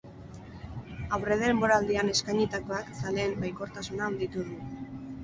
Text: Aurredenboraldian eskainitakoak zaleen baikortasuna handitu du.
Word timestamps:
Aurredenboraldian 1.17 2.09
eskainitakoak 2.13 2.89
zaleen 3.03 3.37
baikortasuna 3.45 4.09
handitu 4.09 4.47
du. 4.49 4.59